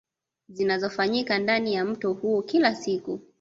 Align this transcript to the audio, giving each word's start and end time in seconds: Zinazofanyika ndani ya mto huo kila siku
Zinazofanyika 0.49 1.37
ndani 1.39 1.73
ya 1.73 1.85
mto 1.85 2.13
huo 2.13 2.41
kila 2.41 2.75
siku 2.75 3.19